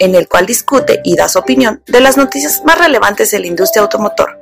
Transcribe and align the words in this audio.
en 0.00 0.14
el 0.14 0.28
cual 0.28 0.46
discute 0.46 1.00
y 1.04 1.14
da 1.14 1.28
su 1.28 1.38
opinión 1.38 1.82
de 1.86 2.00
las 2.00 2.16
noticias 2.16 2.62
más 2.64 2.78
relevantes 2.78 3.30
de 3.30 3.38
la 3.38 3.46
industria 3.46 3.82
automotor. 3.82 4.40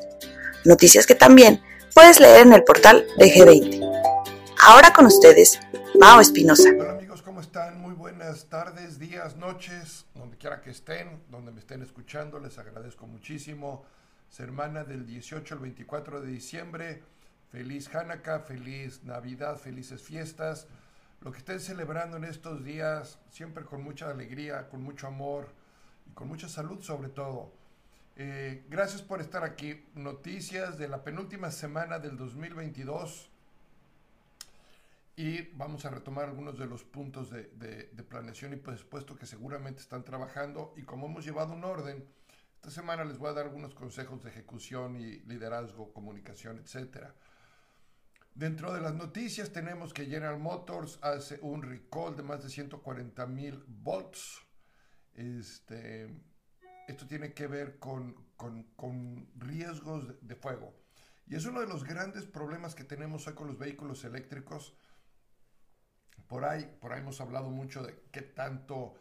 Noticias 0.65 1.05
que 1.05 1.17
también 1.17 1.61
puedes 1.95 2.21
leer 2.21 2.47
en 2.47 2.53
el 2.53 2.63
portal 2.63 3.05
de 3.19 3.27
G20. 3.27 4.55
Ahora 4.61 4.93
con 4.93 5.07
ustedes, 5.07 5.59
Mao 5.99 6.21
Espinosa. 6.21 6.71
Hola 6.79 6.93
amigos, 6.93 7.23
¿cómo 7.23 7.41
están? 7.41 7.81
Muy 7.81 7.93
buenas 7.93 8.47
tardes, 8.47 9.01
días, 9.01 9.37
noches, 9.37 10.07
donde 10.15 10.37
quiera 10.37 10.61
que 10.61 10.71
estén, 10.71 11.21
donde 11.29 11.51
me 11.51 11.59
estén 11.59 11.83
escuchando, 11.83 12.39
les 12.39 12.57
agradezco 12.59 13.07
muchísimo. 13.07 13.85
Semana 14.31 14.85
del 14.85 15.07
18 15.07 15.55
al 15.55 15.61
24 15.61 16.21
de 16.21 16.31
diciembre, 16.31 17.03
feliz 17.51 17.93
Hanukkah, 17.93 18.41
feliz 18.41 19.03
Navidad, 19.03 19.57
felices 19.57 20.03
fiestas 20.03 20.69
lo 21.21 21.33
que 21.33 21.39
estén 21.39 21.61
celebrando 21.61 22.17
en 22.17 22.25
estos 22.25 22.65
días, 22.65 23.19
siempre 23.31 23.65
con 23.65 23.83
mucha 23.83 24.09
alegría, 24.11 24.69
con 24.69 24.83
mucho 24.83 25.09
amor 25.09 25.49
con 26.19 26.27
mucha 26.27 26.49
salud 26.49 26.83
sobre 26.83 27.11
todo. 27.11 27.53
Eh, 28.17 28.65
gracias 28.69 29.03
por 29.03 29.21
estar 29.21 29.45
aquí. 29.45 29.85
Noticias 29.95 30.77
de 30.77 30.89
la 30.89 31.05
penúltima 31.05 31.53
semana 31.53 32.01
del 32.01 32.17
2022 32.17 33.31
y 35.15 35.43
vamos 35.53 35.85
a 35.85 35.91
retomar 35.91 36.25
algunos 36.25 36.59
de 36.59 36.67
los 36.67 36.83
puntos 36.83 37.31
de, 37.31 38.05
planeación 38.09 38.53
y 38.53 38.57
presupuesto 38.57 39.15
que 39.15 39.27
seguramente 39.27 39.81
están 39.81 40.03
trabajando 40.03 40.75
y 40.77 40.83
como 40.83 41.07
hemos 41.07 41.25
llevado 41.25 41.53
un 41.53 41.63
orden, 41.63 42.05
esta 42.57 42.73
semana 42.73 43.05
les 43.05 43.17
voy 43.17 43.29
a 43.29 43.35
dar 43.35 43.45
algunos 43.45 43.77
consejos 43.77 44.21
de 44.25 44.31
ejecución 44.31 44.97
y 44.97 45.21
liderazgo, 45.21 45.93
comunicación, 45.93 46.59
etcétera. 46.59 47.15
Dentro 48.35 48.75
de 48.75 48.81
las 48.81 48.95
noticias 48.95 49.53
tenemos 49.53 49.95
que 49.95 50.07
General 50.07 50.41
Motors 50.41 50.99
hace 51.01 51.39
un 51.43 51.63
recall 51.63 52.17
de 52.17 52.25
más 52.25 52.43
de 52.43 52.51
140 52.51 53.25
mil 53.27 53.63
volts. 53.69 54.48
Este, 55.19 56.09
esto 56.87 57.07
tiene 57.07 57.33
que 57.35 57.47
ver 57.47 57.79
con, 57.79 58.15
riesgos 59.37 60.07
de, 60.27 60.37
fuego. 60.37 60.75
Y 61.27 61.35
es 61.35 61.45
uno 61.45 61.61
de 61.61 61.67
los 61.67 61.85
grandes 61.85 62.25
problemas 62.25 62.75
que 62.75 62.85
tenemos 62.85 63.27
hoy 63.27 63.35
con 63.35 63.49
los 63.49 63.59
vehículos 63.59 64.05
eléctricos. 64.05 64.77
Por 66.27 66.45
ahí, 66.45 66.79
por 66.81 66.93
ahí 66.93 67.01
hemos 67.01 67.21
hablado 67.21 67.51
mucho 67.51 67.83
de 67.83 68.05
qué 68.13 68.23
tanto 68.23 68.95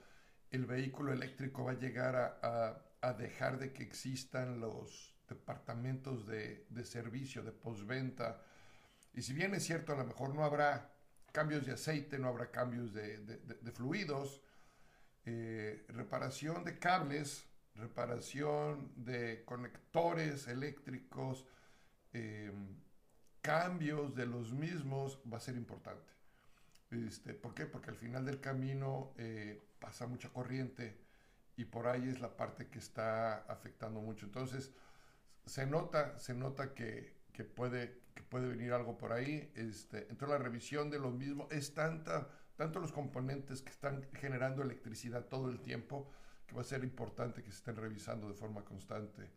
el 0.50 0.66
vehículo 0.66 1.14
eléctrico 1.14 1.66
va 1.66 1.72
a 1.72 1.80
llegar 1.80 2.16
a, 2.42 2.84
dejar 3.14 3.58
de 3.58 3.72
que 3.72 3.84
existan 3.84 4.60
los 4.60 5.16
departamentos 5.30 6.28
de, 6.28 6.66
de 6.70 6.84
servicio, 6.84 7.42
de 7.42 7.54
postventa, 7.54 8.42
y 9.18 9.23
si 9.23 9.34
bien 9.34 9.56
es 9.56 9.64
cierto, 9.64 9.94
a 9.94 9.95
lo 9.95 10.06
mejor 10.06 10.36
no 10.36 10.44
habrá 10.44 10.94
cambios 11.32 11.66
de 11.66 11.73
aceite, 11.73 12.20
no 12.20 12.28
habrá 12.28 12.52
cambios 12.52 12.94
de, 12.94 13.72
fluidos, 13.73 14.44
eh, 15.30 15.86
reparación 15.89 16.64
de 16.64 16.80
cables, 16.80 17.45
reparación 17.75 18.94
de 18.95 19.44
conectores 19.44 20.47
eléctricos, 20.47 21.45
eh, 22.14 22.50
cambios 23.42 24.16
de 24.16 24.25
los 24.25 24.53
mismos 24.53 25.22
va 25.31 25.36
a 25.36 25.42
ser 25.42 25.58
importante. 25.58 26.14
Este, 26.92 27.33
¿Por 27.33 27.54
qué? 27.54 27.65
Porque 27.65 27.89
al 27.89 27.98
final 27.98 28.26
del 28.26 28.39
camino 28.39 29.14
eh, 29.17 29.61
pasa 29.80 30.08
mucha 30.08 30.30
corriente 30.30 30.98
y 31.58 31.65
por 31.65 31.88
ahí 31.88 32.08
es 32.08 32.21
la 32.21 32.38
parte 32.38 32.70
que 32.70 32.80
está 32.80 33.39
afectando 33.52 33.99
mucho. 33.99 34.26
Entonces, 34.26 34.71
se 35.45 35.65
nota, 35.65 36.17
se 36.17 36.36
nota 36.36 36.73
que, 36.73 37.17
puede, 37.54 37.99
que 38.15 38.23
puede 38.23 38.48
venir 38.48 38.71
algo 38.71 38.98
por 38.98 39.11
ahí. 39.11 39.52
Este, 39.55 40.08
entonces 40.09 40.30
la 40.30 40.38
revisión 40.38 40.89
de 40.89 40.99
lo 40.99 41.11
mismo 41.11 41.49
es 41.52 41.73
tanta, 41.73 42.30
tanto 42.58 42.80
los 42.80 42.92
componentes 42.92 43.62
que 43.62 43.70
están 43.70 44.04
generando 44.14 44.64
electricidad 44.64 45.26
todo 45.26 45.50
el 45.50 45.62
tiempo 45.62 46.12
que 46.48 46.56
va 46.56 46.62
a 46.62 46.66
ser 46.66 46.84
importante 46.84 47.44
que 47.44 47.52
se 47.52 47.58
estén 47.58 47.76
revisando 47.76 48.28
de 48.28 48.34
forma 48.34 48.64
constante. 48.64 49.30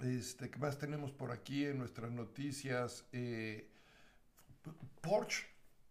Este, 0.00 0.50
¿Qué 0.50 0.58
más 0.58 0.78
tenemos 0.78 1.12
por 1.12 1.30
aquí 1.30 1.64
en 1.64 1.78
nuestras 1.78 2.10
noticias? 2.10 3.06
Eh, 3.12 3.70
Porsche, 5.00 5.46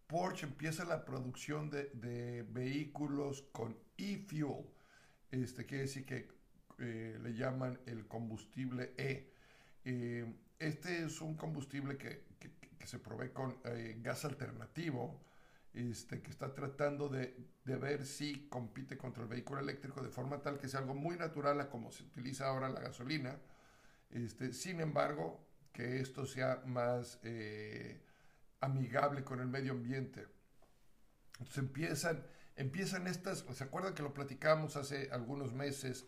Porsche 0.06 0.46
empieza 0.46 0.84
la 0.84 1.04
producción 1.04 1.70
de, 1.70 2.46
vehículos 2.50 3.42
con 3.52 3.76
e-fuel. 3.96 4.66
Este, 5.30 5.64
quiere 5.64 5.84
decir 5.84 6.04
que 6.04 6.28
eh, 6.78 7.18
le 7.22 7.34
llaman 7.34 7.80
el 7.86 8.06
combustible 8.06 8.92
E. 8.98 9.32
Eh, 9.86 10.32
este 10.58 11.04
es 11.04 11.20
un 11.20 11.36
combustible 11.36 11.96
que, 11.96 12.32
se 12.84 12.98
provee 12.98 13.30
con 13.30 13.56
gas 14.02 14.26
alternativo, 14.26 15.18
este, 15.74 16.22
que 16.22 16.30
está 16.30 16.54
tratando 16.54 17.08
de, 17.08 17.36
ver 17.64 18.06
si 18.06 18.48
compite 18.48 18.96
contra 18.96 19.24
el 19.24 19.28
vehículo 19.28 19.60
eléctrico 19.60 20.02
de 20.02 20.08
forma 20.08 20.40
tal 20.40 20.58
que 20.58 20.68
sea 20.68 20.80
algo 20.80 20.94
muy 20.94 21.16
natural 21.16 21.60
a 21.60 21.68
como 21.68 21.90
se 21.90 22.04
utiliza 22.04 22.46
ahora 22.46 22.68
la 22.68 22.80
gasolina. 22.80 23.38
Este, 24.10 24.52
sin 24.52 24.80
embargo, 24.80 25.44
que 25.72 26.00
esto 26.00 26.24
sea 26.24 26.62
más 26.66 27.18
eh, 27.24 28.00
amigable 28.60 29.24
con 29.24 29.40
el 29.40 29.48
medio 29.48 29.72
ambiente. 29.72 30.26
Entonces 31.32 31.58
empiezan, 31.58 32.24
empiezan 32.54 33.08
estas, 33.08 33.44
¿se 33.52 33.64
acuerdan 33.64 33.94
que 33.94 34.04
lo 34.04 34.14
platicamos 34.14 34.76
hace 34.76 35.10
algunos 35.10 35.52
meses? 35.52 36.06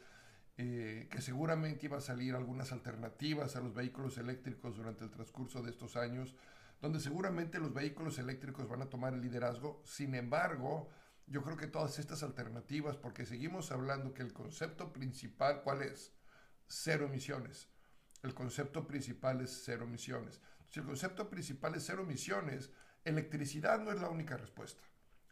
Eh, 0.58 1.08
que 1.10 1.20
seguramente 1.20 1.84
iba 1.84 1.98
a 1.98 2.00
salir 2.00 2.34
algunas 2.34 2.72
alternativas 2.72 3.56
a 3.56 3.60
los 3.60 3.74
vehículos 3.74 4.16
eléctricos 4.16 4.76
durante 4.76 5.04
el 5.04 5.10
transcurso 5.10 5.62
de 5.62 5.70
estos 5.70 5.96
años, 5.96 6.34
donde 6.80 7.00
seguramente 7.00 7.58
los 7.58 7.72
vehículos 7.72 8.18
eléctricos 8.18 8.68
van 8.68 8.82
a 8.82 8.90
tomar 8.90 9.14
el 9.14 9.20
liderazgo. 9.20 9.82
Sin 9.84 10.14
embargo, 10.14 10.90
yo 11.26 11.42
creo 11.42 11.56
que 11.56 11.66
todas 11.66 11.98
estas 11.98 12.22
alternativas, 12.22 12.96
porque 12.96 13.26
seguimos 13.26 13.72
hablando 13.72 14.14
que 14.14 14.22
el 14.22 14.32
concepto 14.32 14.92
principal, 14.92 15.62
¿cuál 15.62 15.82
es? 15.82 16.12
Cero 16.68 17.06
emisiones. 17.06 17.68
El 18.22 18.34
concepto 18.34 18.86
principal 18.86 19.40
es 19.40 19.62
cero 19.64 19.84
emisiones. 19.84 20.40
Si 20.70 20.80
el 20.80 20.86
concepto 20.86 21.28
principal 21.30 21.74
es 21.74 21.86
cero 21.86 22.02
emisiones, 22.02 22.70
electricidad 23.04 23.80
no 23.80 23.92
es 23.92 24.00
la 24.00 24.08
única 24.08 24.36
respuesta. 24.36 24.82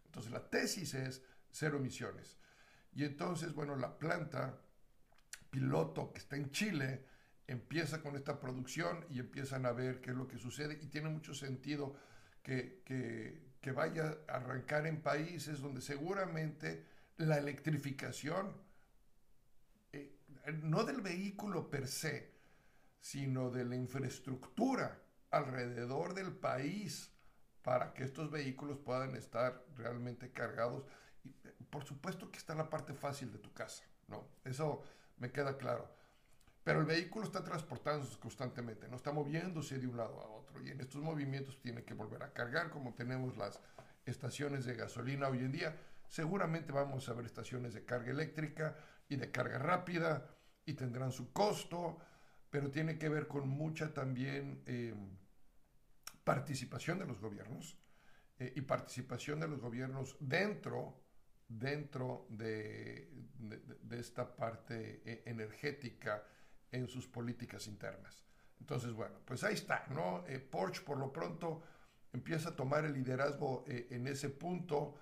Entonces 0.06 0.32
la 0.32 0.48
tesis 0.48 0.94
es 0.94 1.22
cero 1.50 1.78
emisiones. 1.78 2.38
Y 2.92 3.04
entonces, 3.04 3.52
bueno, 3.52 3.76
la 3.76 3.98
planta 3.98 4.60
piloto 5.50 6.12
que 6.12 6.18
está 6.18 6.36
en 6.36 6.50
Chile 6.50 7.04
empieza 7.46 8.00
con 8.00 8.16
esta 8.16 8.40
producción 8.40 9.04
y 9.10 9.20
empiezan 9.20 9.66
a 9.66 9.72
ver 9.72 10.00
qué 10.00 10.10
es 10.10 10.16
lo 10.16 10.26
que 10.28 10.38
sucede 10.38 10.78
y 10.80 10.86
tiene 10.86 11.08
mucho 11.08 11.34
sentido 11.34 11.94
que, 12.42 12.82
que, 12.84 13.72
vaya 13.72 14.18
a 14.28 14.34
arrancar 14.34 14.86
en 14.86 15.00
países 15.00 15.60
donde 15.60 15.80
seguramente 15.80 16.84
la 17.16 17.38
electrificación, 17.38 18.52
eh, 19.92 20.18
no 20.62 20.84
del 20.84 21.00
vehículo 21.00 21.70
per 21.70 21.88
se, 21.88 22.34
sino 23.00 23.50
de 23.50 23.64
la 23.64 23.74
infraestructura 23.74 25.00
alrededor 25.30 26.12
del 26.12 26.32
país 26.32 27.10
para 27.62 27.94
que 27.94 28.04
estos 28.04 28.30
vehículos 28.30 28.78
puedan 28.78 29.16
estar 29.16 29.64
realmente 29.76 30.30
cargados. 30.30 30.84
Y, 31.24 31.30
eh, 31.30 31.54
por 31.70 31.84
supuesto 31.84 32.30
que 32.30 32.38
está 32.38 32.54
la 32.54 32.68
parte 32.68 32.92
fácil 32.92 33.32
de 33.32 33.38
tu 33.38 33.52
casa, 33.54 33.84
¿no? 34.08 34.28
Eso 34.44 34.82
me 35.16 35.32
queda 35.32 35.56
claro. 35.56 35.90
Pero 36.64 36.80
el 36.80 36.86
vehículo 36.86 37.26
está 37.26 37.44
transportándose 37.44 38.18
constantemente, 38.18 38.88
no 38.88 38.96
está 38.96 39.12
moviéndose 39.12 39.78
de 39.78 39.86
un 39.86 39.98
lado 39.98 40.18
a 40.20 40.28
otro 40.28 40.62
y 40.62 40.70
en 40.70 40.80
estos 40.80 41.02
movimientos 41.02 41.60
tiene 41.60 41.84
que 41.84 41.92
volver 41.92 42.22
a 42.22 42.32
cargar 42.32 42.70
como 42.70 42.94
tenemos 42.94 43.36
las 43.36 43.60
estaciones 44.06 44.64
de 44.64 44.74
gasolina 44.74 45.28
hoy 45.28 45.40
en 45.40 45.52
día. 45.52 45.76
Seguramente 46.08 46.72
vamos 46.72 47.06
a 47.08 47.12
ver 47.12 47.26
estaciones 47.26 47.74
de 47.74 47.84
carga 47.84 48.10
eléctrica 48.10 48.76
y 49.08 49.16
de 49.16 49.30
carga 49.30 49.58
rápida 49.58 50.26
y 50.64 50.72
tendrán 50.72 51.12
su 51.12 51.34
costo, 51.34 51.98
pero 52.48 52.70
tiene 52.70 52.98
que 52.98 53.10
ver 53.10 53.28
con 53.28 53.46
mucha 53.46 53.92
también 53.92 54.62
em, 54.64 55.18
participación 56.24 56.98
de 56.98 57.06
los 57.06 57.20
gobiernos 57.20 57.78
eh, 58.38 58.54
y 58.56 58.62
participación 58.62 59.38
de 59.40 59.48
los 59.48 59.60
gobiernos 59.60 60.16
dentro 60.18 61.04
dentro 61.46 62.26
de, 62.30 63.10
esta 63.90 64.34
parte 64.34 65.02
eh, 65.04 65.22
energética 65.26 66.24
en 66.74 66.88
sus 66.88 67.06
políticas 67.06 67.66
internas. 67.66 68.24
Entonces, 68.60 68.92
bueno, 68.92 69.16
pues 69.24 69.44
ahí 69.44 69.54
está, 69.54 69.86
¿no? 69.90 70.24
Eh, 70.26 70.38
Porsche 70.38 70.82
por 70.82 70.98
lo 70.98 71.12
pronto 71.12 71.62
empieza 72.12 72.50
a 72.50 72.56
tomar 72.56 72.84
el 72.84 72.92
liderazgo 72.92 73.64
eh, 73.66 73.88
en 73.90 74.06
ese 74.06 74.30
punto 74.30 74.94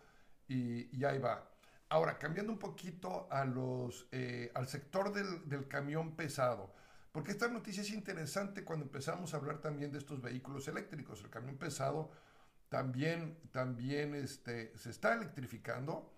y, 0.48 1.04
ahí 1.04 1.18
va. 1.18 1.50
ahora, 1.88 2.18
cambiando 2.18 2.52
un 2.52 2.58
poquito 2.58 3.26
a 3.30 3.44
los, 3.44 4.08
al 4.54 4.66
sector 4.66 5.12
del, 5.12 5.48
del 5.48 5.66
camión 5.66 6.14
pesado. 6.14 6.74
Porque 7.12 7.30
esta 7.30 7.48
noticia 7.48 7.82
es 7.82 7.90
interesante 7.90 8.64
cuando 8.64 8.86
empezamos 8.86 9.32
a 9.32 9.36
hablar 9.36 9.60
también 9.60 9.92
de 9.92 9.98
estos 9.98 10.20
vehículos 10.20 10.66
eléctricos. 10.68 11.22
El 11.22 11.30
camión 11.30 11.56
pesado 11.56 12.10
también, 12.70 13.38
también 13.50 14.14
este, 14.14 14.76
se 14.78 14.88
está 14.88 15.12
electrificando. 15.12 16.10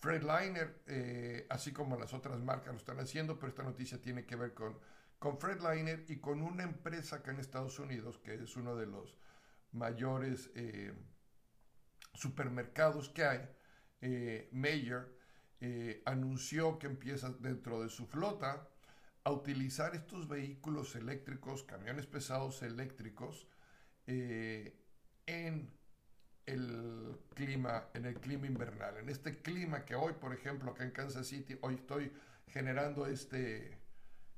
Fredliner, 0.00 0.82
eh, 0.86 1.46
así 1.50 1.72
como 1.72 1.96
las 1.98 2.14
otras 2.14 2.40
marcas 2.40 2.72
lo 2.72 2.78
están 2.78 2.98
haciendo, 3.00 3.38
pero 3.38 3.50
esta 3.50 3.62
noticia 3.62 4.00
tiene 4.00 4.24
que 4.24 4.34
ver 4.34 4.54
con, 4.54 4.78
con 5.18 5.38
Fredliner 5.38 6.06
y 6.08 6.16
con 6.16 6.40
una 6.40 6.62
empresa 6.64 7.16
acá 7.16 7.32
en 7.32 7.38
Estados 7.38 7.78
Unidos, 7.78 8.18
que 8.18 8.34
es 8.34 8.56
uno 8.56 8.76
de 8.76 8.86
los 8.86 9.14
mayores 9.72 10.50
eh, 10.54 10.94
supermercados 12.14 13.10
que 13.10 13.24
hay, 13.24 13.48
eh, 14.00 14.48
Mayer, 14.52 15.20
anunció 16.06 16.78
que 16.78 16.86
empieza 16.86 17.28
dentro 17.38 17.82
de 17.82 17.90
su 17.90 18.06
flota 18.06 18.66
a 19.24 19.30
utilizar 19.30 19.94
estos 19.94 20.26
vehículos 20.26 20.96
eléctricos, 20.96 21.64
camiones 21.64 22.06
pesados 22.06 22.62
eléctricos, 22.62 23.46
en 24.06 25.79
el 26.50 27.16
clima, 27.34 27.84
en 27.94 28.06
el 28.06 28.14
clima 28.14 28.46
invernal, 28.46 28.96
en 28.98 29.08
este 29.08 29.38
clima 29.40 29.84
que 29.84 29.94
hoy, 29.94 30.12
por 30.12 30.32
ejemplo, 30.32 30.72
acá 30.72 30.84
en 30.84 30.90
Kansas 30.90 31.26
City, 31.26 31.56
hoy 31.62 31.74
estoy 31.76 32.12
generando 32.48 33.06
este, 33.06 33.78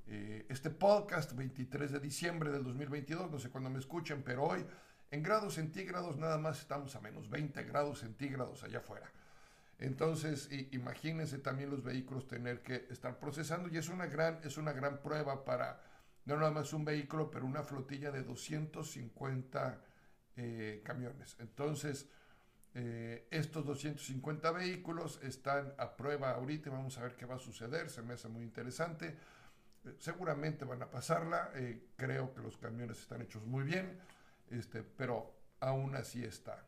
eh, 0.06 0.46
este 0.48 0.70
podcast 0.70 1.34
23 1.34 1.92
de 1.92 2.00
diciembre 2.00 2.50
del 2.50 2.64
2022, 2.64 3.30
no 3.30 3.38
sé 3.38 3.50
cuándo 3.50 3.70
me 3.70 3.78
escuchen, 3.78 4.22
pero 4.22 4.44
hoy 4.44 4.64
en 5.10 5.22
grados 5.22 5.54
centígrados 5.54 6.16
nada 6.16 6.38
más 6.38 6.60
estamos 6.60 6.94
a 6.96 7.00
menos 7.00 7.28
20 7.28 7.62
grados 7.64 8.00
centígrados 8.00 8.62
allá 8.62 8.78
afuera. 8.78 9.10
Entonces, 9.78 10.48
imagínense 10.70 11.38
también 11.38 11.70
los 11.70 11.82
vehículos 11.82 12.28
tener 12.28 12.62
que 12.62 12.86
estar 12.90 13.18
procesando 13.18 13.68
y 13.68 13.78
es 13.78 13.88
una 13.88 14.06
gran, 14.06 14.38
es 14.44 14.56
una 14.56 14.72
gran 14.72 15.02
prueba 15.02 15.44
para 15.44 15.80
no 16.24 16.36
nada 16.36 16.52
más 16.52 16.72
un 16.72 16.84
vehículo, 16.84 17.30
pero 17.30 17.46
una 17.46 17.64
flotilla 17.64 18.12
de 18.12 18.22
250 18.22 19.80
eh, 20.36 20.82
camiones. 20.84 21.36
Entonces, 21.38 22.08
eh, 22.74 23.26
estos 23.30 23.64
250 23.66 24.50
vehículos 24.52 25.20
están 25.22 25.74
a 25.78 25.96
prueba 25.96 26.30
ahorita 26.30 26.70
vamos 26.70 26.96
a 26.98 27.02
ver 27.02 27.16
qué 27.16 27.26
va 27.26 27.36
a 27.36 27.38
suceder. 27.38 27.90
Se 27.90 28.02
me 28.02 28.14
hace 28.14 28.28
muy 28.28 28.42
interesante. 28.42 29.16
Eh, 29.84 29.96
seguramente 29.98 30.64
van 30.64 30.82
a 30.82 30.90
pasarla. 30.90 31.52
creo 31.96 32.34
que 32.34 32.40
los 32.40 32.56
camiones 32.56 32.98
están 33.00 33.22
hechos 33.22 33.44
muy 33.44 33.64
bien, 33.64 33.98
este, 34.50 34.82
pero 34.82 35.34
aún 35.60 35.94
así 35.96 36.24
está. 36.24 36.64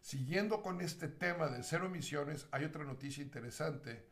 Siguiendo 0.00 0.62
con 0.62 0.80
este 0.80 1.08
tema 1.08 1.48
de 1.48 1.62
cero 1.64 1.86
emisiones, 1.86 2.46
hay 2.52 2.64
otra 2.64 2.84
noticia 2.84 3.24
interesante 3.24 4.06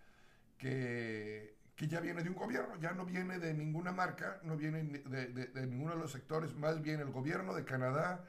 que, 0.58 1.56
que 1.76 1.88
ya 1.88 2.00
viene 2.00 2.22
de 2.22 2.28
un 2.28 2.36
gobierno, 2.36 2.76
ya 2.76 2.92
no 2.92 3.04
viene 3.04 3.38
de 3.38 3.52
ninguna 3.52 3.92
marca, 3.92 4.40
no 4.44 4.56
viene 4.56 4.82
de, 4.84 5.66
ninguno 5.66 5.94
de 5.94 6.00
los 6.00 6.12
sectores, 6.12 6.54
más 6.54 6.80
bien 6.80 7.00
el 7.00 7.10
gobierno 7.10 7.54
de 7.54 7.64
Canadá 7.64 8.24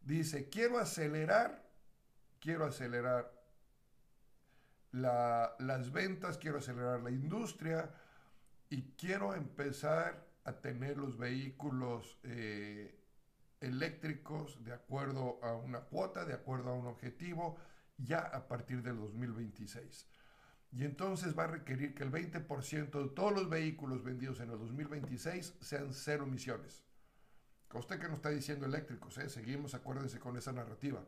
dice, 0.00 0.48
quiero 0.48 0.78
acelerar, 0.78 1.64
quiero 2.40 2.66
acelerar 2.66 3.32
la, 4.92 5.54
las 5.60 5.92
ventas, 5.92 6.38
quiero 6.38 6.58
acelerar 6.58 7.00
la 7.00 7.10
industria 7.10 7.90
y 8.68 8.82
quiero 8.96 9.34
empezar 9.34 10.26
a 10.44 10.52
tener 10.60 10.96
los 10.96 11.16
vehículos 11.18 12.18
eh, 12.24 12.98
eléctricos 13.60 14.64
de 14.64 14.72
acuerdo 14.72 15.38
a 15.42 15.54
una 15.54 15.80
cuota, 15.80 16.24
de 16.24 16.34
acuerdo 16.34 16.70
a 16.70 16.74
un 16.74 16.86
objetivo, 16.86 17.58
ya 17.98 18.20
a 18.20 18.48
partir 18.48 18.82
del 18.82 18.96
2026. 18.96 20.06
Y 20.72 20.84
entonces 20.84 21.36
va 21.36 21.44
a 21.44 21.48
requerir 21.48 21.94
que 21.94 22.04
el 22.04 22.12
20% 22.12 23.02
de 23.02 23.08
todos 23.10 23.32
los 23.32 23.48
vehículos 23.48 24.02
vendidos 24.02 24.40
en 24.40 24.50
el 24.50 24.58
2026 24.58 25.54
sean 25.60 25.92
cero 25.92 26.24
emisiones. 26.24 26.82
Con 27.68 27.80
usted 27.80 27.98
que 27.98 28.08
no 28.08 28.14
está 28.14 28.30
diciendo 28.30 28.66
eléctricos, 28.66 29.16
¿eh? 29.18 29.28
seguimos, 29.28 29.74
acuérdense 29.74 30.18
con 30.18 30.36
esa 30.36 30.52
narrativa. 30.52 31.02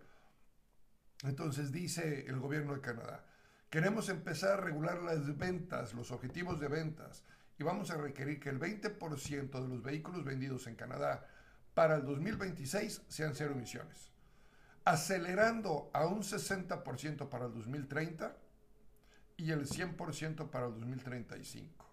Entonces 1.23 1.73
dice 1.73 2.27
el 2.27 2.39
gobierno 2.39 2.75
de 2.75 2.81
Canadá, 2.81 3.25
queremos 3.69 4.09
empezar 4.09 4.59
a 4.59 4.62
regular 4.62 5.03
las 5.03 5.37
ventas, 5.37 5.95
los 5.95 6.11
objetivos 6.11 6.61
de 6.61 6.69
ventas, 6.69 7.25
y 7.59 7.62
vamos 7.62 7.91
a 7.91 7.99
requerir 7.99 8.41
que 8.41 8.49
el 8.49 8.59
20% 8.59 9.51
de 9.51 9.69
los 9.69 9.83
vehículos 9.83 10.25
vendidos 10.25 10.67
en 10.67 10.77
Canadá 10.77 11.27
para 11.75 11.97
el 11.97 12.05
2026 12.07 13.03
sean 13.09 13.35
cero 13.35 13.53
emisiones, 13.53 14.11
acelerando 14.85 15.91
a 15.93 16.07
un 16.07 16.23
60% 16.23 17.29
para 17.29 17.47
el 17.47 17.53
2030 17.53 18.35
y 19.40 19.52
el 19.52 19.66
100% 19.66 20.50
para 20.50 20.66
el 20.66 20.75
2035. 20.75 21.87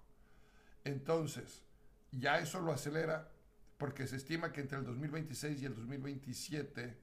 Entonces, 0.83 1.63
ya 2.11 2.39
eso 2.39 2.59
lo 2.59 2.73
acelera 2.73 3.31
porque 3.77 4.05
se 4.05 4.17
estima 4.17 4.51
que 4.51 4.61
entre 4.61 4.79
el 4.79 4.85
2026 4.85 5.61
y 5.61 5.65
el 5.65 5.75
2027 5.75 6.97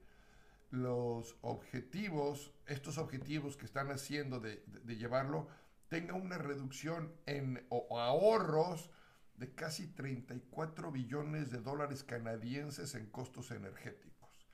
los 0.71 1.37
objetivos, 1.41 2.53
estos 2.67 2.99
objetivos 2.99 3.57
que 3.57 3.65
están 3.65 3.91
haciendo 3.91 4.41
de, 4.41 4.63
llevarlo, 4.87 5.49
tengan 5.89 6.21
una 6.21 6.37
reducción 6.37 7.15
en 7.27 7.67
ahorros 7.71 8.91
de 9.37 9.55
casi 9.55 9.87
34 9.87 10.91
billones 10.91 11.51
de 11.51 11.61
dólares 11.61 12.05
canadienses 12.05 12.95
en 12.95 13.07
costos 13.07 13.51
energéticos. 13.51 14.49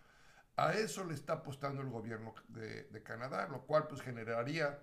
A 0.56 0.75
eso 0.75 1.04
le 1.04 1.14
está 1.14 1.34
apostando 1.34 1.81
el 1.81 1.88
gobierno 1.88 2.34
de, 2.48 3.02
Canadá, 3.02 3.48
lo 3.48 3.62
cual 3.66 3.87
pues 3.88 4.02
generaría 4.02 4.78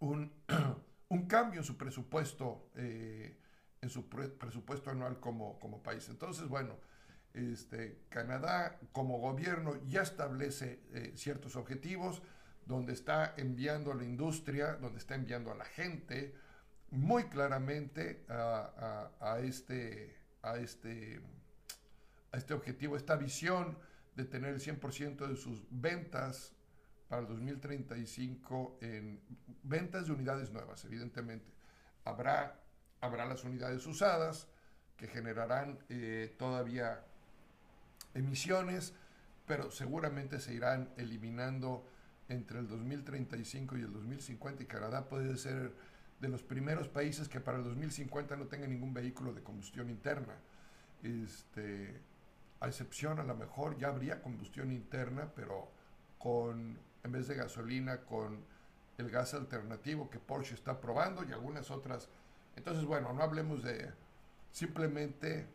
un, 0.00 0.32
un 1.08 1.26
cambio 1.26 1.60
en 1.60 1.64
su 1.64 1.76
presupuesto, 1.76 2.70
eh, 2.74 3.36
en 3.80 3.88
su 3.88 4.08
presupuesto 4.08 4.90
anual 4.90 5.20
como, 5.20 5.58
como 5.58 5.82
país. 5.82 6.08
Entonces, 6.08 6.48
bueno, 6.48 6.76
este, 7.34 8.02
Canadá 8.08 8.78
como 8.92 9.18
gobierno 9.18 9.80
ya 9.86 10.02
establece 10.02 10.80
eh, 10.92 11.12
ciertos 11.14 11.56
objetivos 11.56 12.22
donde 12.66 12.92
está 12.92 13.34
enviando 13.36 13.92
a 13.92 13.94
la 13.94 14.04
industria, 14.04 14.74
donde 14.74 14.98
está 14.98 15.14
enviando 15.14 15.50
a 15.50 15.54
la 15.54 15.64
gente, 15.64 16.34
muy 16.90 17.24
claramente 17.24 18.24
a, 18.28 19.38
este, 19.42 20.16
a, 20.42 20.56
este, 20.56 21.20
a 22.32 22.36
este 22.36 22.54
objetivo, 22.54 22.96
esta 22.96 23.16
visión 23.16 23.78
de 24.16 24.24
tener 24.24 24.54
el 24.54 24.60
100% 24.60 25.26
de 25.26 25.36
sus 25.36 25.62
ventas 25.70 26.52
para 27.10 27.22
el 27.22 27.28
2035 27.28 28.78
en 28.82 29.20
ventas 29.64 30.06
de 30.06 30.12
unidades 30.12 30.52
nuevas, 30.52 30.84
evidentemente. 30.84 31.52
Habrá, 32.04 32.60
habrá 33.00 33.26
las 33.26 33.42
unidades 33.42 33.84
usadas 33.84 34.46
que 34.96 35.08
generarán 35.08 35.80
eh, 35.88 36.32
todavía 36.38 37.04
emisiones, 38.14 38.94
pero 39.44 39.72
seguramente 39.72 40.38
se 40.38 40.54
irán 40.54 40.88
eliminando 40.96 41.84
entre 42.28 42.60
el 42.60 42.68
2035 42.68 43.76
y 43.76 43.80
el 43.80 43.92
2050 43.92 44.62
y 44.62 44.66
Canadá 44.66 45.08
puede 45.08 45.36
ser 45.36 45.74
de 46.20 46.28
los 46.28 46.44
primeros 46.44 46.86
países 46.86 47.28
que 47.28 47.40
para 47.40 47.58
el 47.58 47.64
2050 47.64 48.36
no 48.36 48.46
tenga 48.46 48.68
ningún 48.68 48.94
vehículo 48.94 49.34
de 49.34 49.42
combustión 49.42 49.90
interna. 49.90 50.36
Este, 51.02 52.00
a 52.60 52.68
excepción, 52.68 53.18
a 53.18 53.24
lo 53.24 53.34
mejor 53.34 53.76
ya 53.78 53.88
habría 53.88 54.22
combustión 54.22 54.70
interna, 54.70 55.32
pero 55.34 55.72
con, 56.18 56.78
en 57.04 57.12
vez 57.12 57.28
de 57.28 57.34
gasolina, 57.34 58.02
con 58.02 58.38
el 58.98 59.10
gas 59.10 59.34
alternativo 59.34 60.10
que 60.10 60.18
Porsche 60.18 60.54
está 60.54 60.80
probando 60.80 61.24
y 61.24 61.32
algunas 61.32 61.70
otras. 61.70 62.08
Entonces, 62.56 62.84
bueno, 62.84 63.12
no 63.12 63.22
hablemos 63.22 63.62
de 63.62 63.90
simplemente 64.50 65.46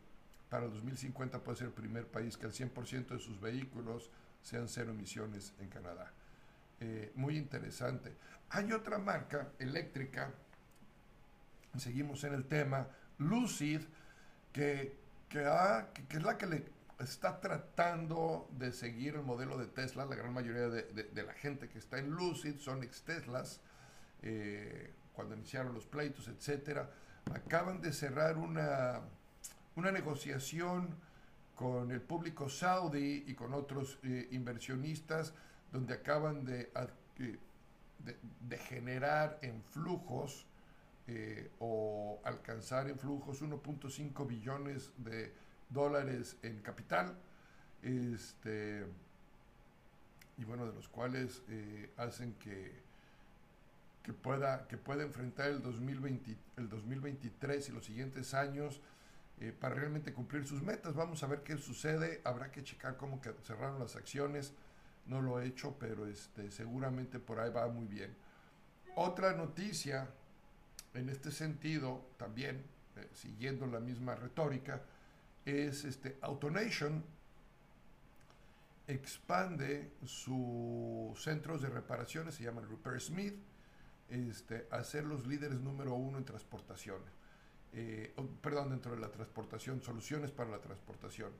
para 0.48 0.66
el 0.66 0.72
2050 0.72 1.42
puede 1.42 1.58
ser 1.58 1.66
el 1.68 1.72
primer 1.72 2.06
país 2.06 2.36
que 2.36 2.46
el 2.46 2.52
100% 2.52 3.08
de 3.08 3.18
sus 3.18 3.40
vehículos 3.40 4.10
sean 4.42 4.68
cero 4.68 4.90
emisiones 4.90 5.52
en 5.60 5.68
Canadá. 5.68 6.12
Eh, 6.80 7.12
muy 7.14 7.36
interesante. 7.36 8.14
Hay 8.50 8.72
otra 8.72 8.98
marca 8.98 9.48
eléctrica 9.58 10.32
seguimos 11.80 12.24
en 12.24 12.34
el 12.34 12.44
tema, 12.44 12.88
Lucid, 13.18 13.80
que, 14.52 14.96
que, 15.28 15.40
es 15.40 16.22
la 16.22 16.38
que 16.38 16.46
le 16.46 16.64
está 16.98 17.40
tratando 17.40 18.48
de 18.52 18.72
seguir 18.72 19.14
el 19.14 19.22
modelo 19.22 19.58
de 19.58 19.66
Tesla. 19.66 20.06
La 20.06 20.16
gran 20.16 20.32
mayoría 20.32 20.68
de, 20.68 21.22
la 21.22 21.32
gente 21.34 21.68
que 21.68 21.78
está 21.78 21.98
en 21.98 22.10
Lucid 22.10 22.58
son 22.58 22.82
ex 22.82 23.02
Teslas, 23.02 23.60
eh, 24.22 24.92
cuando 25.12 25.34
iniciaron 25.34 25.74
los 25.74 25.86
pleitos, 25.86 26.28
etcétera. 26.28 26.90
Acaban 27.32 27.80
de 27.80 27.92
cerrar 27.92 28.38
una, 28.38 29.00
una 29.74 29.90
negociación 29.90 30.94
con 31.54 31.90
el 31.90 32.00
público 32.00 32.48
saudí 32.48 33.24
y 33.26 33.34
con 33.34 33.54
otros 33.54 33.98
eh, 34.02 34.28
inversionistas, 34.32 35.32
donde 35.72 35.94
acaban 35.94 36.44
de, 36.44 36.70
de, 37.18 38.16
de 38.40 38.58
generar 38.58 39.38
en 39.42 39.62
flujos 39.62 40.46
eh, 41.08 41.50
o 41.60 42.20
alcanzar 42.24 42.88
en 42.88 42.98
flujos 42.98 43.40
1.5 43.40 44.26
billones 44.26 44.90
de 44.96 45.32
dólares 45.70 46.36
en 46.42 46.60
capital, 46.60 47.16
este, 47.82 48.86
y 50.38 50.44
bueno, 50.44 50.66
de 50.66 50.72
los 50.72 50.88
cuales 50.88 51.42
eh, 51.48 51.90
hacen 51.96 52.34
que 52.34 52.86
que 54.06 54.12
pueda, 54.12 54.68
que 54.68 54.76
pueda 54.76 55.02
enfrentar 55.02 55.48
el, 55.48 55.60
2020, 55.60 56.36
el 56.58 56.68
2023 56.68 57.68
y 57.68 57.72
los 57.72 57.84
siguientes 57.84 58.34
años 58.34 58.80
eh, 59.40 59.52
para 59.52 59.74
realmente 59.74 60.12
cumplir 60.14 60.46
sus 60.46 60.62
metas. 60.62 60.94
Vamos 60.94 61.24
a 61.24 61.26
ver 61.26 61.42
qué 61.42 61.56
sucede. 61.56 62.20
Habrá 62.22 62.52
que 62.52 62.62
checar 62.62 62.96
cómo 62.96 63.20
cerraron 63.42 63.80
las 63.80 63.96
acciones. 63.96 64.52
No 65.06 65.20
lo 65.20 65.40
he 65.40 65.46
hecho, 65.46 65.74
pero 65.80 66.06
este, 66.06 66.52
seguramente 66.52 67.18
por 67.18 67.40
ahí 67.40 67.50
va 67.50 67.66
muy 67.66 67.86
bien. 67.86 68.14
Otra 68.94 69.32
noticia 69.32 70.08
en 70.94 71.08
este 71.08 71.32
sentido, 71.32 72.06
también 72.16 72.62
eh, 72.94 73.08
siguiendo 73.12 73.66
la 73.66 73.80
misma 73.80 74.14
retórica, 74.14 74.82
es 75.46 75.84
este 75.84 76.18
AutoNation 76.20 77.04
expande 78.88 79.92
sus 80.04 81.20
centros 81.22 81.62
de 81.62 81.68
reparaciones, 81.68 82.34
se 82.34 82.44
llaman 82.44 82.68
Repair 82.68 83.00
Smith, 83.00 83.34
este, 84.08 84.68
a 84.70 84.84
ser 84.84 85.04
los 85.04 85.26
líderes 85.26 85.60
número 85.60 85.94
uno 85.94 86.18
en 86.18 86.24
transportación. 86.24 87.00
Eh, 87.72 88.14
perdón, 88.40 88.70
dentro 88.70 88.92
de 88.92 89.00
la 89.00 89.10
transportación, 89.10 89.82
soluciones 89.82 90.30
para 90.30 90.50
la 90.50 90.60
transportación. 90.60 91.32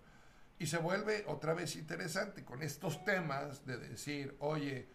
Y 0.58 0.66
se 0.66 0.78
vuelve 0.78 1.24
otra 1.28 1.54
vez 1.54 1.76
interesante 1.76 2.44
con 2.44 2.62
estos 2.62 3.04
temas 3.04 3.64
de 3.66 3.76
decir, 3.76 4.36
oye, 4.40 4.88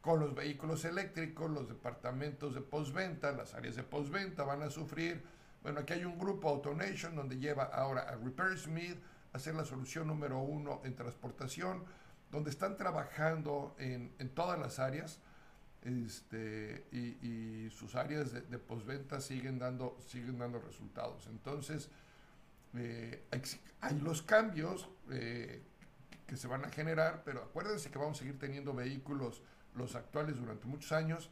con 0.00 0.20
los 0.20 0.34
vehículos 0.34 0.84
eléctricos, 0.84 1.50
los 1.50 1.68
departamentos 1.68 2.54
de 2.54 2.60
postventa, 2.60 3.32
las 3.32 3.54
áreas 3.54 3.76
de 3.76 3.82
postventa 3.82 4.44
van 4.44 4.62
a 4.62 4.70
sufrir. 4.70 5.22
Bueno, 5.62 5.80
aquí 5.80 5.94
hay 5.94 6.04
un 6.04 6.18
grupo 6.18 6.48
AutoNation 6.48 7.14
donde 7.14 7.38
lleva 7.38 7.64
ahora 7.64 8.02
a 8.02 8.16
Repair 8.16 8.58
Smith 8.58 8.98
a 9.32 9.38
ser 9.38 9.54
la 9.54 9.64
solución 9.64 10.06
número 10.06 10.38
uno 10.38 10.80
en 10.84 10.94
transportación, 10.94 11.84
donde 12.30 12.50
están 12.50 12.76
trabajando 12.76 13.74
en, 13.78 14.12
en 14.18 14.28
todas 14.30 14.58
las 14.58 14.78
áreas 14.78 15.20
este, 15.82 16.86
y, 16.92 17.70
sus 17.70 17.94
áreas 17.94 18.32
de, 18.32 18.40
de, 18.42 18.58
postventa 18.58 19.20
siguen 19.20 19.58
dando, 19.58 19.96
siguen 20.06 20.38
dando 20.38 20.60
resultados. 20.60 21.26
Entonces, 21.28 21.90
eh, 22.76 23.24
hay 23.80 24.00
los 24.00 24.22
cambios 24.22 24.88
eh, 25.10 25.62
que 26.26 26.36
se 26.36 26.48
van 26.48 26.64
a 26.64 26.68
generar, 26.68 27.22
pero 27.24 27.42
acuérdense 27.42 27.90
que 27.90 27.98
vamos 27.98 28.18
a 28.18 28.20
seguir 28.20 28.38
teniendo 28.38 28.74
vehículos, 28.74 29.42
los 29.74 29.94
actuales, 29.94 30.36
durante 30.36 30.66
muchos 30.66 30.92
años. 30.92 31.30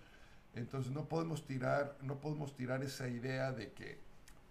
Entonces 0.54 0.92
no 0.92 1.09
podemos 1.09 1.45
tirar, 1.45 1.99
no 2.00 2.21
podemos 2.21 2.54
tirar 2.54 2.83
esa 2.83 3.09
idea 3.09 3.52
de 3.52 3.73
que 3.73 4.00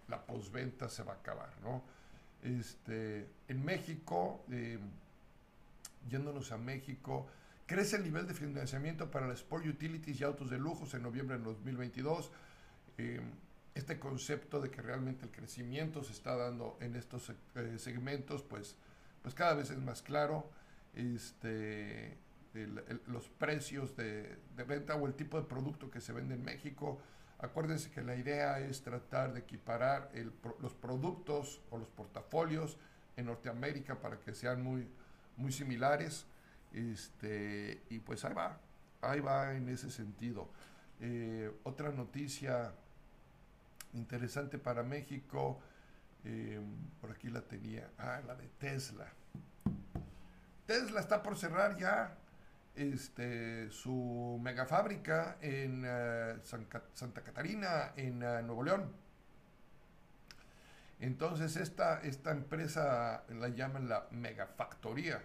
la 0.08 0.24
postventa 0.24 0.88
se 0.88 1.02
va 1.02 1.14
a 1.14 1.16
acabar, 1.16 1.50
¿no? 1.62 1.82
Este, 2.42 3.26
en 3.48 3.64
México, 3.64 4.44
eh, 4.50 4.78
yéndonos 6.08 6.52
a 6.52 6.58
México, 6.58 7.26
Crece 7.66 7.96
el 7.96 8.04
nivel 8.04 8.28
de 8.28 8.34
financiamiento 8.34 9.10
para 9.10 9.26
las 9.26 9.40
Sport 9.40 9.66
Utilities 9.66 10.20
y 10.20 10.24
autos 10.24 10.50
de 10.50 10.58
lujos 10.58 10.94
en 10.94 11.02
noviembre 11.02 11.36
de 11.36 11.42
2022. 11.42 12.30
Eh, 12.96 13.20
este 13.74 13.98
concepto 13.98 14.60
de 14.60 14.70
que 14.70 14.80
realmente 14.80 15.24
el 15.24 15.32
crecimiento 15.32 16.04
se 16.04 16.12
está 16.12 16.36
dando 16.36 16.78
en 16.80 16.94
estos 16.94 17.32
eh, 17.56 17.74
segmentos, 17.78 18.42
pues, 18.42 18.76
pues 19.20 19.34
cada 19.34 19.54
vez 19.54 19.70
es 19.70 19.78
más 19.78 20.00
claro. 20.00 20.48
Este, 20.94 22.16
los 23.08 23.28
precios 23.30 23.96
de, 23.96 24.38
venta 24.66 24.94
o 24.94 25.06
el 25.06 25.14
tipo 25.14 25.38
de 25.38 25.46
producto 25.46 25.90
que 25.90 26.00
se 26.00 26.12
vende 26.12 26.36
en 26.36 26.44
México. 26.44 27.00
Acuérdense 27.38 27.90
que 27.90 28.02
la 28.02 28.16
idea 28.16 28.58
es 28.60 28.82
tratar 28.82 29.32
de 29.32 29.40
equiparar 29.40 30.10
los 30.60 30.74
productos 30.74 31.60
o 31.70 31.78
los 31.78 31.88
portafolios 31.88 32.78
en 33.16 33.26
Norteamérica 33.26 34.00
para 34.00 34.18
que 34.18 34.34
sean 34.34 34.62
muy, 34.62 34.88
muy 35.36 35.52
similares. 35.52 36.26
Este, 36.72 37.82
y 37.90 37.98
pues 37.98 38.24
ahí 38.24 38.34
va, 38.34 38.58
ahí 39.02 39.20
va 39.20 39.54
en 39.54 39.68
ese 39.68 39.90
sentido. 39.90 40.48
Eh, 41.00 41.52
otra 41.64 41.90
noticia 41.90 42.72
interesante 43.92 44.58
para 44.58 44.82
México, 44.82 45.60
eh, 46.24 46.60
por 47.00 47.10
aquí 47.10 47.28
la 47.28 47.42
tenía, 47.42 47.90
ah, 47.98 48.20
la 48.26 48.34
de 48.34 48.48
Tesla. 48.58 49.06
Tesla 50.66 51.00
está 51.00 51.22
por 51.22 51.36
cerrar 51.36 51.76
ya 51.76 52.16
este, 52.76 53.70
su 53.70 54.38
megafábrica 54.42 55.38
en 55.40 55.84
eh, 55.86 56.36
Santa 56.42 57.22
Catarina, 57.22 57.92
en 57.96 58.20
Nuevo 58.20 58.62
León. 58.62 58.92
Entonces 61.00 61.56
esta, 61.56 62.00
esta 62.00 62.30
empresa 62.30 63.24
la 63.28 63.48
llaman 63.48 63.88
la 63.88 64.06
megafactoría 64.10 65.22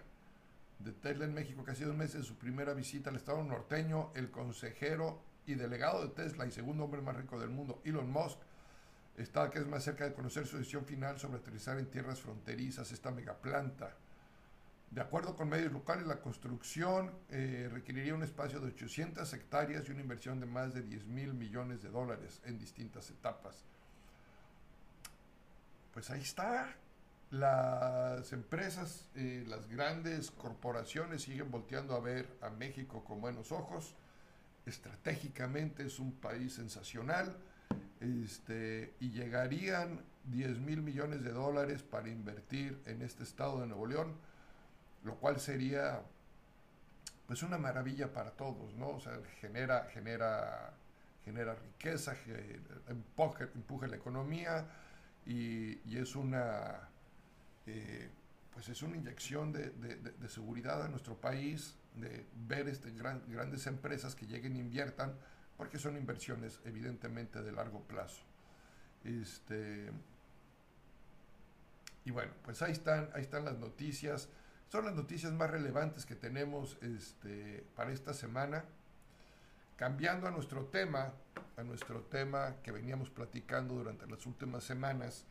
de 0.78 0.92
Tesla 0.92 1.24
en 1.24 1.34
México, 1.34 1.64
que 1.64 1.70
ha 1.70 1.74
sido 1.74 1.92
un 1.92 1.98
mes 1.98 2.12
de 2.12 2.22
su 2.22 2.36
primera 2.36 2.74
visita 2.74 3.10
al 3.10 3.16
estado 3.16 3.42
norteño, 3.42 4.10
el 4.14 4.30
consejero 4.30 5.22
y 5.46 5.54
delegado 5.54 6.02
de 6.02 6.14
Tesla 6.14 6.46
y 6.46 6.50
segundo 6.50 6.84
hombre 6.84 7.00
más 7.00 7.16
rico 7.16 7.38
del 7.40 7.50
mundo, 7.50 7.80
Elon 7.84 8.10
Musk, 8.10 8.38
está 9.16 9.50
que 9.50 9.58
es 9.58 9.66
más 9.66 9.84
cerca 9.84 10.04
de 10.04 10.12
conocer 10.12 10.46
su 10.46 10.58
decisión 10.58 10.84
final 10.84 11.18
sobre 11.18 11.38
aterrizar 11.38 11.78
en 11.78 11.86
tierras 11.86 12.20
fronterizas 12.20 12.92
esta 12.92 13.10
megaplanta. 13.10 13.94
De 14.92 15.00
acuerdo 15.00 15.34
con 15.34 15.48
medios 15.48 15.72
locales, 15.72 16.06
la 16.06 16.20
construcción 16.20 17.10
eh, 17.30 17.70
requeriría 17.72 18.14
un 18.14 18.22
espacio 18.22 18.60
de 18.60 18.68
800 18.68 19.32
hectáreas 19.32 19.88
y 19.88 19.92
una 19.92 20.02
inversión 20.02 20.38
de 20.38 20.44
más 20.44 20.74
de 20.74 20.82
10 20.82 21.06
mil 21.06 21.32
millones 21.32 21.82
de 21.82 21.88
dólares 21.88 22.42
en 22.44 22.58
distintas 22.58 23.08
etapas. 23.08 23.64
Pues 25.94 26.10
ahí 26.10 26.20
está, 26.20 26.76
las 27.30 28.34
empresas, 28.34 29.08
eh, 29.14 29.46
las 29.48 29.66
grandes 29.66 30.30
corporaciones 30.30 31.22
siguen 31.22 31.50
volteando 31.50 31.94
a 31.94 32.00
ver 32.00 32.28
a 32.42 32.50
México 32.50 33.02
con 33.02 33.22
buenos 33.22 33.50
ojos. 33.50 33.94
Estratégicamente 34.66 35.86
es 35.86 35.98
un 35.98 36.12
país 36.12 36.52
sensacional 36.52 37.34
este, 38.00 38.92
y 39.00 39.10
llegarían 39.10 40.02
10 40.24 40.58
mil 40.58 40.82
millones 40.82 41.22
de 41.22 41.30
dólares 41.30 41.82
para 41.82 42.10
invertir 42.10 42.78
en 42.84 43.00
este 43.00 43.22
estado 43.22 43.62
de 43.62 43.66
Nuevo 43.66 43.86
León, 43.86 44.14
lo 45.04 45.16
cual 45.16 45.40
sería 45.40 46.02
pues 47.26 47.42
una 47.42 47.58
maravilla 47.58 48.12
para 48.12 48.30
todos, 48.32 48.74
¿no? 48.74 48.90
O 48.90 49.00
sea, 49.00 49.18
genera, 49.40 49.88
genera, 49.92 50.74
genera 51.24 51.54
riqueza, 51.54 52.14
empuja, 52.88 53.86
la 53.86 53.96
economía 53.96 54.66
y 55.24 55.96
es 55.96 56.14
una 56.16 56.88
eh, 57.66 58.10
pues 58.52 58.68
es 58.68 58.82
una 58.82 58.96
inyección 58.96 59.52
de, 59.52 59.72
seguridad 60.28 60.82
a 60.82 60.88
nuestro 60.88 61.16
país, 61.16 61.74
de 61.96 62.26
ver 62.46 62.68
este 62.68 62.90
grandes 62.90 63.66
empresas 63.66 64.14
que 64.14 64.26
lleguen 64.26 64.56
e 64.56 64.58
inviertan, 64.58 65.14
porque 65.56 65.78
son 65.78 65.96
inversiones 65.96 66.60
evidentemente 66.64 67.42
de 67.42 67.52
largo 67.52 67.80
plazo. 67.82 68.22
Este, 69.04 69.90
y 72.04 72.10
bueno, 72.10 72.32
pues 72.44 72.60
ahí 72.60 72.72
están, 72.72 73.08
ahí 73.14 73.22
están 73.22 73.44
las 73.46 73.58
noticias. 73.58 74.28
Son 74.72 74.86
las 74.86 74.94
noticias 74.94 75.30
más 75.34 75.50
relevantes 75.50 76.06
que 76.06 76.14
tenemos 76.14 76.78
este, 76.80 77.62
para 77.76 77.92
esta 77.92 78.14
semana. 78.14 78.64
Cambiando 79.76 80.26
a 80.26 80.30
nuestro 80.30 80.64
tema, 80.64 81.12
a 81.58 81.62
nuestro 81.62 82.00
tema 82.04 82.56
que 82.62 82.72
veníamos 82.72 83.10
platicando 83.10 83.74
durante 83.74 84.06
las 84.06 84.24
últimas 84.24 84.64
semanas, 84.64 85.26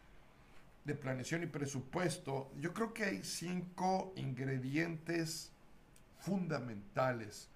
de 0.86 0.94
planeación 0.94 1.42
y 1.42 1.48
presupuesto, 1.48 2.52
yo 2.60 2.72
creo 2.72 2.94
que 2.94 3.04
hay 3.04 3.24
cinco 3.24 4.14
ingredientes 4.16 5.52
fundamentales 6.20 7.50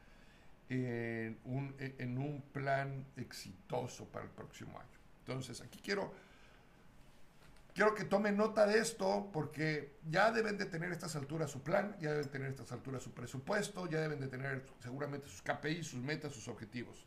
en 0.70 1.38
un, 1.46 1.76
en 1.78 2.18
un 2.18 2.42
plan 2.52 3.06
exitoso 3.16 4.06
para 4.06 4.26
el 4.26 4.32
próximo 4.32 4.80
año. 4.80 4.90
Entonces, 5.20 5.62
aquí 5.62 5.80
quiero, 5.84 6.12
quiero 7.76 7.94
que 7.94 8.06
tomen 8.06 8.38
nota 8.38 8.66
de 8.66 8.80
esto 8.80 9.30
porque 9.34 9.98
ya 10.10 10.32
deben 10.32 10.58
de 10.58 10.66
tener 10.66 10.90
a 10.92 10.94
estas 10.94 11.16
alturas 11.18 11.52
su 11.52 11.62
plan, 11.62 11.96
ya 12.00 12.12
deben 12.12 12.30
tener 12.30 12.48
a 12.48 12.52
estas 12.52 12.72
alturas 12.72 13.04
su 13.04 13.12
presupuesto, 13.12 13.88
ya 13.88 14.00
deben 14.00 14.22
de 14.22 14.28
tener 14.28 14.66
seguramente 14.80 15.28
sus 15.28 15.42
KPI, 15.42 15.84
sus 15.84 16.02
metas, 16.02 16.34
sus 16.34 16.48
objetivos. 16.48 17.06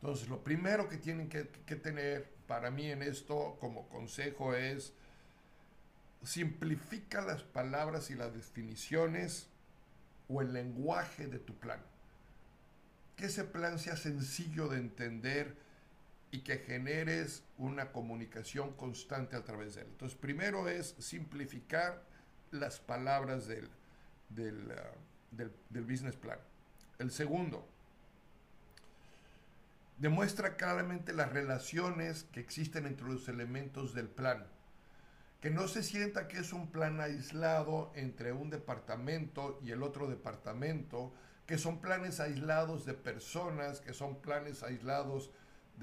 Entonces, 0.00 0.28
lo 0.28 0.44
primero 0.44 0.88
que 0.88 0.96
tienen 0.96 1.28
que, 1.28 1.42
tener 1.42 2.30
para 2.46 2.70
mí 2.70 2.88
en 2.88 3.02
esto 3.02 3.56
como 3.60 3.88
consejo 3.88 4.54
es 4.54 4.92
simplifica 6.22 7.20
las 7.20 7.42
palabras 7.42 8.10
y 8.10 8.14
las 8.14 8.32
definiciones 8.32 9.48
o 10.28 10.40
el 10.40 10.52
lenguaje 10.52 11.26
de 11.26 11.40
tu 11.40 11.56
plan. 11.58 11.80
Que 13.16 13.26
ese 13.26 13.42
plan 13.42 13.80
sea 13.80 13.96
sencillo 13.96 14.68
de 14.68 14.78
entender 14.78 15.56
y 16.30 16.40
que 16.40 16.58
generes 16.58 17.42
una 17.56 17.90
comunicación 17.92 18.72
constante 18.74 19.36
a 19.36 19.44
través 19.44 19.74
de 19.74 19.82
él. 19.82 19.88
Entonces, 19.90 20.18
primero 20.18 20.68
es 20.68 20.94
simplificar 20.98 22.02
las 22.50 22.80
palabras 22.80 23.46
del, 23.46 23.68
del, 24.28 24.72
ah, 24.72 24.92
del 25.30 25.84
business 25.84 26.16
plan. 26.16 26.38
El 26.98 27.10
segundo, 27.10 27.66
demuestra 29.98 30.56
claramente 30.56 31.12
las 31.12 31.32
relaciones 31.32 32.24
que 32.32 32.40
existen 32.40 32.86
entre 32.86 33.06
los 33.08 33.28
elementos 33.28 33.94
del 33.94 34.08
plan. 34.08 34.46
Que 35.40 35.50
no 35.50 35.68
se 35.68 35.82
sienta 35.82 36.26
que 36.26 36.38
es 36.38 36.52
un 36.52 36.70
plan 36.70 37.00
aislado 37.00 37.92
entre 37.94 38.32
un 38.32 38.50
departamento 38.50 39.60
y 39.62 39.70
el 39.70 39.82
otro 39.82 40.08
departamento, 40.08 41.12
que 41.46 41.58
son 41.58 41.80
planes 41.80 42.20
aislados 42.20 42.84
de 42.84 42.94
personas, 42.94 43.80
que 43.80 43.94
son 43.94 44.20
planes 44.20 44.62
aislados 44.62 45.30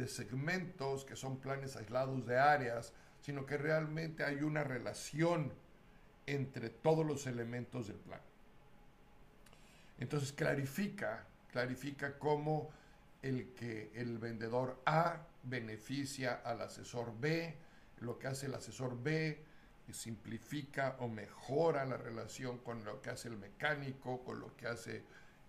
segmentos, 0.07 1.05
que 1.05 1.15
son 1.15 1.37
planes 1.37 1.75
aislados 1.75 2.25
de 2.25 2.37
áreas, 2.37 2.93
sino 3.21 3.45
que 3.45 3.57
realmente 3.57 4.23
hay 4.23 4.41
una 4.41 4.63
relación 4.63 5.53
entre 6.25 6.69
todos 6.69 7.05
los 7.05 7.27
elementos 7.27 7.87
del 7.87 7.97
plan. 7.97 8.21
Entonces 9.99 10.33
clarifica, 10.33 11.25
clarifica 11.51 12.19
cómo 12.19 12.69
el 13.21 13.53
que 13.53 13.91
el 13.95 14.17
vendedor 14.17 14.81
A 14.85 15.25
beneficia 15.43 16.41
al 16.43 16.61
asesor 16.61 17.17
B, 17.19 17.55
lo 18.01 18.19
que 18.19 18.27
hace 18.27 18.47
el 18.47 18.53
asesor 18.55 19.01
B 19.01 19.43
simplifica 19.91 20.95
o 20.99 21.07
mejora 21.07 21.85
la 21.85 21.97
relación 21.97 22.57
con 22.59 22.83
lo 22.83 23.01
que 23.01 23.11
hace 23.11 23.29
el 23.29 23.37
mecánico, 23.37 24.23
con 24.23 24.39
lo 24.39 24.55
que 24.55 24.67
hace 24.67 25.03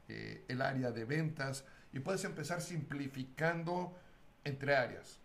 eh, 0.08 0.44
el 0.48 0.62
área 0.62 0.92
de 0.92 1.04
ventas 1.04 1.64
y 1.92 2.00
puedes 2.00 2.24
empezar 2.24 2.60
simplificando 2.60 3.96
entre 4.46 4.76
áreas. 4.76 5.18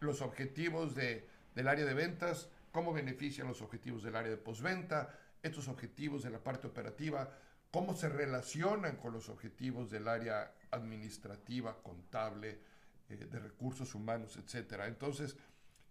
Los 0.00 0.22
objetivos 0.22 0.94
de, 0.94 1.28
del 1.54 1.68
área 1.68 1.84
de 1.84 1.94
ventas, 1.94 2.48
cómo 2.70 2.92
benefician 2.92 3.48
los 3.48 3.60
objetivos 3.60 4.04
del 4.04 4.16
área 4.16 4.30
de 4.30 4.36
postventa, 4.36 5.18
estos 5.42 5.68
objetivos 5.68 6.22
de 6.22 6.30
la 6.30 6.38
parte 6.38 6.68
operativa, 6.68 7.36
cómo 7.72 7.94
se 7.94 8.08
relacionan 8.08 8.96
con 8.96 9.12
los 9.12 9.28
objetivos 9.28 9.90
del 9.90 10.06
área 10.06 10.54
administrativa, 10.70 11.82
contable, 11.82 12.60
eh, 13.08 13.16
de 13.16 13.38
recursos 13.40 13.94
humanos, 13.94 14.36
etc. 14.36 14.82
Entonces, 14.86 15.36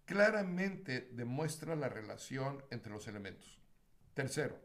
claramente 0.06 1.10
demuestra 1.12 1.76
la 1.76 1.90
relación 1.90 2.64
entre 2.72 2.94
los 2.94 3.08
elementos. 3.08 3.60
Tercero, 4.14 4.58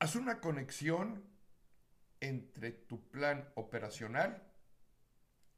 haz 0.00 0.16
una 0.16 0.40
conexión 0.40 1.24
entre 2.20 2.72
tu 2.72 3.00
plan 3.10 3.48
operacional, 3.54 4.47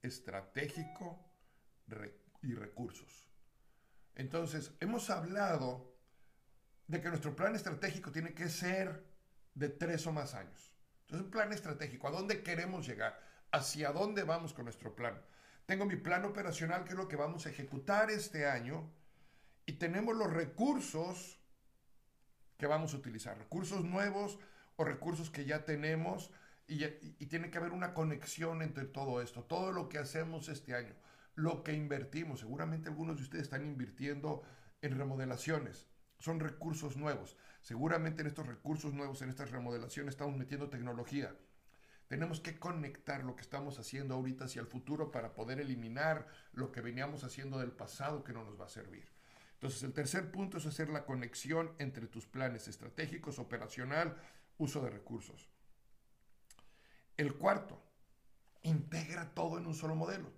estratégico 0.02 1.24
y 2.42 2.54
recursos. 2.54 3.26
Entonces, 4.14 4.72
hemos 4.80 5.10
hablado 5.10 5.94
de 6.86 7.00
que 7.00 7.08
nuestro 7.08 7.36
plan 7.36 7.54
estratégico 7.54 8.10
tiene 8.10 8.34
que 8.34 8.48
ser 8.48 9.04
de 9.54 9.68
tres 9.68 10.06
o 10.06 10.12
más 10.12 10.34
años. 10.34 10.72
Entonces, 11.02 11.24
un 11.24 11.30
plan 11.30 11.52
estratégico, 11.52 12.08
¿a 12.08 12.12
dónde 12.12 12.42
queremos 12.42 12.86
llegar? 12.86 13.20
¿Hacia 13.52 13.92
dónde 13.92 14.24
vamos 14.24 14.52
con 14.52 14.64
nuestro 14.64 14.94
plan? 14.94 15.20
Tengo 15.66 15.84
mi 15.84 15.96
plan 15.96 16.24
operacional, 16.24 16.84
que 16.84 16.90
es 16.90 16.96
lo 16.96 17.08
que 17.08 17.16
vamos 17.16 17.46
a 17.46 17.50
ejecutar 17.50 18.10
este 18.10 18.46
año, 18.46 18.92
y 19.66 19.74
tenemos 19.74 20.16
los 20.16 20.32
recursos 20.32 21.38
que 22.58 22.66
vamos 22.66 22.92
a 22.92 22.96
utilizar, 22.96 23.38
recursos 23.38 23.84
nuevos 23.84 24.38
o 24.76 24.84
recursos 24.84 25.30
que 25.30 25.44
ya 25.44 25.64
tenemos, 25.64 26.30
y, 26.70 27.26
tiene 27.26 27.50
que 27.50 27.58
haber 27.58 27.72
una 27.72 27.94
conexión 27.94 28.62
entre 28.62 28.84
todo 28.84 29.20
esto, 29.20 29.42
todo 29.42 29.72
lo 29.72 29.88
que 29.88 29.98
hacemos 29.98 30.48
este 30.48 30.74
año, 30.74 30.94
lo 31.34 31.64
que 31.64 31.72
invertimos, 31.72 32.40
seguramente 32.40 32.88
algunos 32.88 33.16
de 33.16 33.22
ustedes 33.24 33.44
están 33.44 33.64
invirtiendo 33.64 34.42
en 34.80 34.96
remodelaciones, 34.96 35.88
son 36.18 36.38
recursos 36.38 36.96
nuevos. 36.96 37.36
Seguramente 37.60 38.22
en 38.22 38.28
estos 38.28 38.46
recursos 38.46 38.94
nuevos, 38.94 39.20
en 39.20 39.30
estas 39.30 39.50
remodelaciones, 39.50 40.14
estamos 40.14 40.36
metiendo 40.36 40.70
tecnología. 40.70 41.34
Tenemos 42.08 42.40
que 42.40 42.58
conectar 42.58 43.24
lo 43.24 43.36
que 43.36 43.42
estamos 43.42 43.78
haciendo 43.78 44.14
ahorita 44.14 44.44
hacia 44.44 44.60
el 44.60 44.66
futuro 44.66 45.10
para 45.10 45.34
poder 45.34 45.60
eliminar 45.60 46.26
lo 46.52 46.72
que 46.72 46.80
veníamos 46.80 47.24
haciendo 47.24 47.58
del 47.58 47.72
pasado 47.72 48.24
que 48.24 48.32
no 48.32 48.44
nos 48.44 48.60
va 48.60 48.66
a 48.66 48.70
servir. 48.70 49.08
Entonces, 49.54 49.82
el 49.82 49.92
tercer 49.92 50.30
punto 50.30 50.58
es 50.58 50.66
hacer 50.66 50.88
la 50.88 51.04
conexión 51.04 51.72
entre 51.78 52.06
tus 52.06 52.26
planes 52.26 52.66
estratégicos, 52.66 53.38
operacional, 53.38 54.16
uso 54.56 54.82
de 54.82 54.90
recursos. 54.90 55.50
El 57.20 57.34
cuarto, 57.34 57.78
integra 58.62 59.34
todo 59.34 59.58
en 59.58 59.66
un 59.66 59.74
solo 59.74 59.94
modelo, 59.94 60.32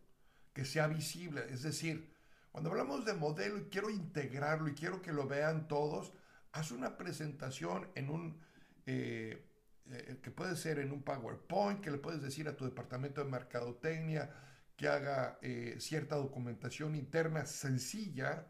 que 0.53 0.65
sea 0.65 0.89
visible, 0.89 1.47
es 1.49 1.63
decir, 1.63 2.13
cuando 2.51 2.71
hablamos 2.71 3.05
de 3.05 3.15
modelo 3.15 3.57
y 3.57 3.67
quiero 3.67 3.89
integrarlo 3.89 4.67
y 4.67 4.75
quiero 4.75 5.01
que 5.01 5.13
lo 5.13 5.29
vean 5.29 5.69
todos, 5.69 6.13
haz 6.51 6.73
una 6.73 6.97
presentación 6.97 7.89
en 7.95 8.11
un, 8.11 8.41
eh, 8.87 9.49
eh, 9.93 10.19
que 10.21 10.33
puede 10.33 10.57
ser 10.57 10.81
en 10.81 10.91
un 10.91 11.05
PowerPoint, 11.05 11.81
que 11.81 11.93
le 11.93 11.99
puedes 11.99 12.21
decir 12.21 12.49
a 12.49 12.57
tu 12.57 12.65
departamento 12.65 13.23
de 13.23 13.31
mercadotecnia 13.31 14.35
que 14.77 14.89
haga 14.89 15.39
eh, 15.41 15.77
cierta 15.79 16.17
documentación 16.17 16.97
interna 16.97 17.47
sencilla, 17.47 18.49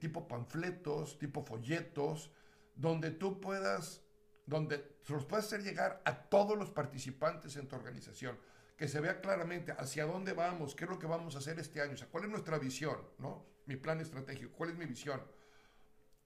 tipo 0.00 0.26
panfletos, 0.26 1.18
tipo 1.18 1.44
folletos, 1.44 2.32
donde 2.74 3.10
tú 3.10 3.38
puedas, 3.38 4.02
donde 4.46 4.97
se 5.08 5.14
los 5.14 5.24
puedas 5.24 5.46
hacer 5.46 5.62
llegar 5.62 6.02
a 6.04 6.14
todos 6.14 6.58
los 6.58 6.70
participantes 6.70 7.56
en 7.56 7.66
tu 7.66 7.76
organización 7.76 8.38
que 8.76 8.88
se 8.88 9.00
vea 9.00 9.22
claramente 9.22 9.72
hacia 9.72 10.04
dónde 10.04 10.34
vamos, 10.34 10.74
qué 10.74 10.84
es 10.84 10.90
lo 10.90 10.98
que 10.98 11.06
vamos 11.06 11.34
a 11.34 11.38
hacer 11.38 11.58
este 11.58 11.80
año, 11.80 11.94
o 11.94 11.96
sea, 11.96 12.08
cuál 12.08 12.24
es 12.24 12.30
nuestra 12.30 12.58
visión, 12.58 12.98
¿no? 13.16 13.46
Mi 13.64 13.76
plan 13.76 14.00
estratégico, 14.00 14.52
cuál 14.52 14.68
es 14.68 14.76
mi 14.76 14.84
visión, 14.84 15.22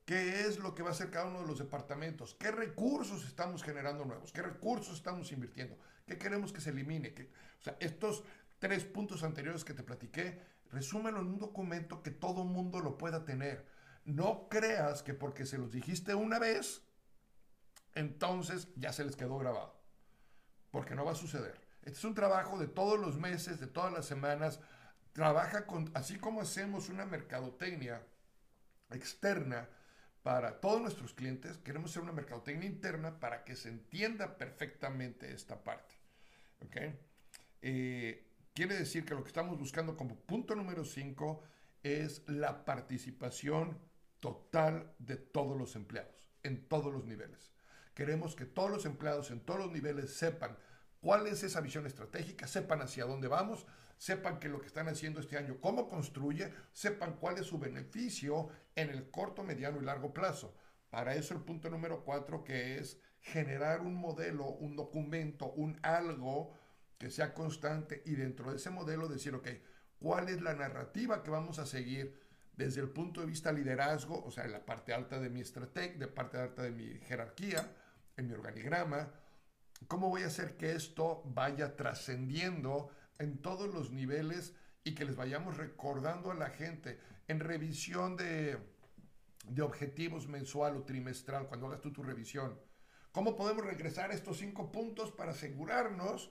qué 0.05 0.41
es 0.41 0.59
lo 0.59 0.75
que 0.75 0.83
va 0.83 0.89
a 0.89 0.93
hacer 0.95 1.13
cada 1.13 1.27
uno 1.27 1.43
de 1.43 1.47
los 1.47 1.61
departamentos, 1.61 2.35
qué 2.35 2.51
recursos 2.51 3.25
estamos 3.25 3.63
generando 3.63 4.05
nuevos, 4.05 4.33
qué 4.33 4.43
recursos 4.43 4.97
estamos 4.97 5.31
invirtiendo, 5.31 5.79
qué 6.05 6.19
queremos 6.19 6.53
que 6.53 6.61
se 6.61 6.71
elimine. 6.71 7.15
o 7.61 7.63
sea, 7.63 7.77
estos 7.79 8.25
tres 8.59 8.85
puntos 8.85 9.23
anteriores 9.23 9.65
que 9.65 9.75
te 9.75 9.85
platiqué, 9.85 10.43
resúmelo 10.73 11.21
en 11.21 11.27
un 11.29 11.39
documento 11.39 12.03
que 12.03 12.11
todo 12.11 12.43
mundo 12.43 12.81
lo 12.81 12.99
pueda 12.99 13.25
tener. 13.25 13.65
No 14.05 14.49
creas 14.49 15.05
que 15.05 15.15
porque 15.15 15.47
se 15.47 15.57
los 15.57 15.71
dijiste 15.71 16.17
una 16.17 16.41
vez, 16.41 16.83
entonces 17.95 18.69
ya 18.77 18.93
se 18.93 19.05
les 19.05 19.17
quedó 19.17 19.39
grabado, 19.39 19.75
porque 20.71 20.95
no 20.95 21.05
va 21.05 21.13
a 21.13 21.17
suceder. 21.17 21.61
Este 21.83 21.99
es 21.99 22.05
un 22.05 22.15
trabajo 22.15 22.59
de 22.59 22.69
todos 22.69 22.99
los 22.99 23.19
meses, 23.19 23.61
de 23.61 23.67
todas 23.67 23.93
las 23.93 24.07
semanas. 24.07 24.61
Trabaja 25.13 25.67
con, 25.67 25.91
así 25.95 26.19
como 26.19 26.41
hacemos 26.41 26.89
una 26.89 27.05
mercadotecnia 27.05 28.03
externa 28.91 29.69
para 30.23 30.61
todos 30.61 30.81
nuestros 30.81 31.13
clientes, 31.13 31.59
queremos 31.59 31.91
hacer 31.91 32.03
una 32.03 32.13
mercadotecnia 32.13 32.69
interna 32.69 33.19
para 33.19 33.45
que 33.45 33.57
se 33.57 33.69
entienda 33.69 34.39
perfectamente 34.39 35.33
esta 35.33 35.65
parte. 35.65 35.97
Eh, 37.61 38.25
quiere 38.55 38.77
decir 38.77 39.05
que 39.05 39.15
lo 39.15 39.23
que 39.23 39.29
estamos 39.29 39.59
buscando 39.59 39.97
como 39.97 40.17
punto 40.17 40.55
número 40.55 40.85
5 40.85 41.43
es 41.83 42.23
la 42.29 42.65
participación 42.65 43.79
total 44.21 44.95
de 44.99 45.17
todos 45.17 45.59
los 45.59 45.75
empleados, 45.75 46.29
en 46.45 46.69
todos 46.69 46.93
los 46.93 47.05
niveles. 47.05 47.52
Queremos 47.95 48.35
que 48.35 48.47
todos 48.47 48.71
los 48.71 48.87
empleados 48.87 49.31
en 49.31 49.41
todos 49.41 49.61
los 49.61 49.73
niveles 49.73 50.15
sepan 50.15 50.57
cuál 51.01 51.27
es 51.27 51.43
esa 51.43 51.61
visión 51.61 51.87
estratégica, 51.87 52.47
sepan 52.47 52.81
hacia 52.81 53.05
dónde 53.05 53.29
vamos, 53.29 53.67
sepan 53.99 54.39
que 54.39 54.49
lo 54.49 54.61
que 54.61 54.67
están 54.67 54.89
haciendo 54.89 55.21
este 55.21 55.37
año, 55.37 55.59
cómo 55.61 55.89
construye, 55.89 56.53
sepan 56.73 57.15
cuál 57.15 57.39
es 57.39 57.47
su 57.47 57.59
beneficio 57.59 58.49
en 58.75 58.91
el 58.91 59.11
corto, 59.11 59.43
mediano 59.43 59.81
y 59.81 59.85
largo 59.85 60.13
plazo. 60.13 60.57
Para 60.91 61.15
eso 61.15 61.35
el 61.35 61.41
punto 61.41 61.71
número 61.71 62.05
cuatro, 62.05 62.45
que 62.45 62.79
es 62.79 63.01
generar 63.21 63.81
un 63.81 63.95
modelo, 63.95 64.47
un 64.47 64.75
documento, 64.77 65.53
un 65.53 65.79
algo 65.83 66.53
que 66.99 67.11
sea 67.11 67.35
constante 67.35 68.03
y 68.05 68.15
dentro 68.15 68.51
de 68.51 68.57
ese 68.57 68.71
modelo 68.71 69.09
decir, 69.09 69.35
ok, 69.35 69.49
¿cuál 69.99 70.29
es 70.29 70.41
la 70.41 70.55
narrativa 70.55 71.23
que 71.23 71.31
vamos 71.31 71.59
a 71.59 71.67
seguir 71.67 72.21
desde 72.57 72.81
el 72.81 72.91
punto 72.91 73.21
de 73.21 73.27
vista 73.27 73.53
liderazgo, 73.53 74.23
o 74.25 74.31
sea, 74.31 74.45
en 74.45 74.53
la 74.53 74.65
parte 74.65 74.93
alta 74.93 75.19
de 75.19 75.31
mi 75.31 75.41
estrategia, 75.41 75.99
de 75.99 76.09
parte 76.09 76.39
alta 76.39 76.63
de 76.63 76.71
mi 76.71 76.99
jerarquía, 77.01 77.73
en 78.17 78.27
mi 78.27 78.35
organigrama, 78.35 79.13
¿Cómo 79.89 80.09
voy 80.09 80.23
a 80.23 80.27
hacer 80.27 80.57
que 80.57 80.73
esto 80.73 81.23
vaya 81.27 81.77
trascendiendo 81.77 82.91
en 83.19 83.39
todos 83.39 83.73
los 83.73 83.91
niveles 83.91 84.55
y 84.85 84.95
que 84.95 85.05
les 85.05 85.17
vayamos 85.17 85.57
recordando 85.57 86.31
a 86.31 86.35
la 86.35 86.51
gente 86.51 86.99
en 87.29 87.41
revisión 87.41 88.17
de, 88.17 88.59
de 89.45 89.63
objetivos 89.63 90.29
mensual 90.29 90.77
o 90.77 90.85
trimestral, 90.85 91.47
cuando 91.47 91.67
hagas 91.67 91.81
tú 91.81 91.93
tu 91.93 92.03
revisión? 92.03 92.59
¿Cómo 93.13 93.37
podemos 93.37 93.65
regresar 93.65 94.11
a 94.11 94.15
estos 94.15 94.39
cinco 94.39 94.73
puntos 94.73 95.13
para 95.13 95.33
asegurarnos 95.33 96.31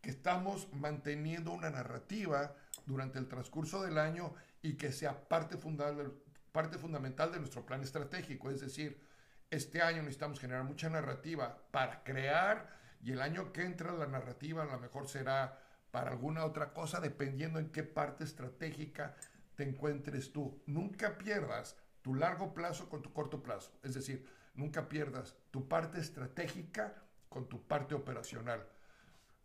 que 0.00 0.10
estamos 0.10 0.72
manteniendo 0.72 1.52
una 1.52 1.70
narrativa 1.70 2.56
durante 2.84 3.18
el 3.18 3.28
transcurso 3.28 3.82
del 3.82 3.98
año 3.98 4.34
y 4.62 4.76
que 4.76 4.92
sea 4.92 5.28
parte 5.28 5.56
fundamental, 5.56 6.12
parte 6.52 6.78
fundamental 6.78 7.30
de 7.32 7.38
nuestro 7.38 7.64
plan 7.64 7.82
estratégico? 7.82 8.50
Es 8.50 8.60
decir, 8.60 9.00
este 9.50 9.82
año 9.82 10.02
necesitamos 10.02 10.40
generar 10.40 10.64
mucha 10.64 10.88
narrativa 10.88 11.58
para 11.70 12.02
crear 12.02 12.68
y 13.02 13.12
el 13.12 13.20
año 13.20 13.52
que 13.52 13.62
entra 13.62 13.92
la 13.92 14.06
narrativa 14.06 14.62
a 14.62 14.66
lo 14.66 14.78
mejor 14.78 15.08
será 15.08 15.60
para 15.90 16.10
alguna 16.10 16.44
otra 16.44 16.72
cosa, 16.72 17.00
dependiendo 17.00 17.58
en 17.58 17.70
qué 17.70 17.82
parte 17.82 18.24
estratégica 18.24 19.14
te 19.54 19.62
encuentres 19.62 20.32
tú. 20.32 20.62
Nunca 20.66 21.16
pierdas 21.16 21.76
tu 22.02 22.14
largo 22.14 22.52
plazo 22.52 22.88
con 22.88 23.02
tu 23.02 23.12
corto 23.12 23.42
plazo. 23.42 23.72
Es 23.82 23.94
decir, 23.94 24.28
nunca 24.54 24.88
pierdas 24.88 25.36
tu 25.50 25.68
parte 25.68 26.00
estratégica 26.00 26.94
con 27.28 27.48
tu 27.48 27.66
parte 27.66 27.94
operacional. 27.94 28.66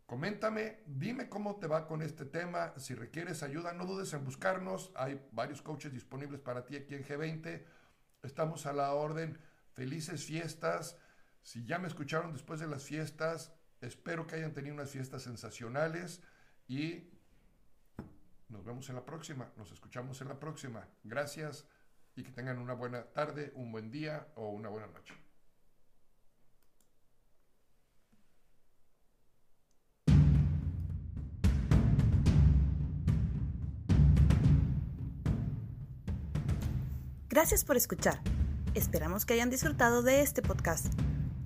Coméntame, 0.06 0.82
dime 0.86 1.30
cómo 1.30 1.56
te 1.56 1.68
va 1.68 1.88
con 1.88 2.02
este 2.02 2.26
tema. 2.26 2.74
Si 2.78 2.96
requieres 2.96 3.44
ayuda, 3.44 3.72
no 3.72 3.86
dudes 3.86 4.12
en 4.12 4.26
buscarnos. 4.26 4.92
Hay 4.96 5.26
varios 5.32 5.62
coaches 5.62 5.94
disponibles 5.94 6.42
para 6.42 6.66
ti 6.66 6.76
aquí 6.76 6.96
en 6.96 7.06
G20. 7.06 7.64
Estamos 8.24 8.66
a 8.66 8.74
la 8.74 8.94
orden. 8.94 9.40
Felices 9.74 10.26
fiestas. 10.26 10.98
Si 11.44 11.66
ya 11.66 11.80
me 11.80 11.88
escucharon 11.88 12.34
después 12.34 12.60
de 12.60 12.68
las 12.68 12.84
fiestas, 12.84 13.54
espero 13.80 14.28
que 14.28 14.36
hayan 14.36 14.54
tenido 14.54 14.76
unas 14.76 14.92
fiestas 14.92 15.24
sensacionales 15.24 16.22
y 16.68 17.10
nos 18.50 18.66
vemos 18.66 18.90
en 18.90 18.96
la 18.96 19.06
próxima, 19.06 19.52
nos 19.58 19.72
escuchamos 19.72 20.22
en 20.22 20.28
la 20.28 20.40
próxima. 20.40 20.88
Gracias 21.04 21.68
y 22.16 22.24
que 22.24 22.32
tengan 22.32 22.60
una 22.60 22.74
buena 22.74 23.06
tarde, 23.06 23.52
un 23.56 23.72
buen 23.72 23.90
día 23.92 24.28
o 24.36 24.50
una 24.50 24.70
buena 24.70 24.88
noche. 24.88 25.14
Gracias 37.30 37.64
por 37.64 37.78
escuchar. 37.78 38.22
Esperamos 38.74 39.26
que 39.26 39.34
hayan 39.34 39.50
disfrutado 39.50 40.02
de 40.02 40.22
este 40.22 40.42
podcast. 40.42 40.86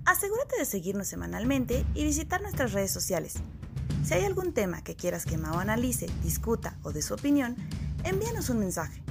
Asegúrate 0.04 0.56
de 0.58 0.64
seguirnos 0.64 1.08
semanalmente 1.08 1.84
y 1.92 2.04
visitar 2.04 2.40
nuestras 2.40 2.72
redes 2.72 2.92
sociales. 2.92 3.34
Si 4.04 4.14
hay 4.14 4.24
algún 4.24 4.52
tema 4.52 4.82
que 4.84 4.94
quieras 4.94 5.24
que 5.26 5.36
Mao 5.36 5.58
analice, 5.58 6.06
discuta 6.22 6.78
o 6.84 6.92
dé 6.92 7.02
su 7.02 7.14
opinión, 7.14 7.56
envíanos 8.04 8.48
un 8.48 8.60
mensaje. 8.60 9.02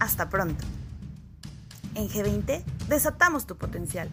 Hasta 0.00 0.30
pronto. 0.30 0.64
En 1.94 2.08
G20 2.08 2.64
desatamos 2.88 3.44
tu 3.46 3.56
potencial. 3.56 4.08